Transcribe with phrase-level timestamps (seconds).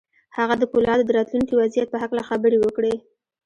[0.37, 2.95] هغه د پولادو د راتلونکي وضعیت په هکله خبرې وکړې